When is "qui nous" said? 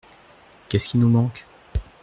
0.87-1.09